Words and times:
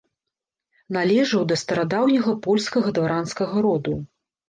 Належаў 0.97 1.45
да 1.53 1.59
старадаўняга 1.65 2.37
польскага 2.49 2.89
дваранскага 3.01 3.55
роду. 3.71 3.93